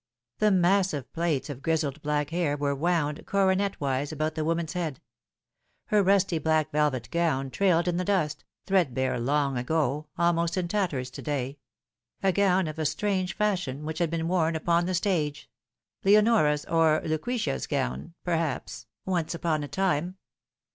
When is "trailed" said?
7.51-7.87